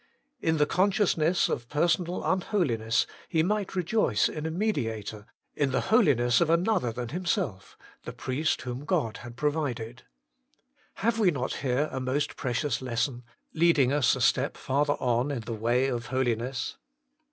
In 0.41 0.57
the 0.57 0.65
consciousness 0.65 1.47
of 1.47 1.69
personal 1.69 2.23
unholiness 2.25 3.05
he 3.29 3.43
might 3.43 3.75
rejoice 3.75 4.27
in 4.27 4.47
a 4.47 4.49
mediator, 4.49 5.27
in 5.55 5.69
the 5.69 5.79
holiness 5.93 6.41
of 6.41 6.49
Another 6.49 6.91
than 6.91 7.09
himself, 7.09 7.77
the 8.01 8.11
priest 8.11 8.63
whom 8.63 8.83
God 8.83 9.17
had 9.17 9.35
provided. 9.35 10.01
Have 11.05 11.19
we 11.19 11.29
not 11.29 11.57
here 11.57 11.87
a 11.91 11.99
most 11.99 12.35
precious 12.35 12.81
lesson, 12.81 13.21
leading 13.53 13.93
us 13.93 14.15
a 14.15 14.21
step 14.21 14.57
farther 14.57 14.93
on 14.93 15.29
in 15.29 15.41
the 15.41 15.53
way 15.53 15.85
of 15.85 16.07
holiness 16.07 16.77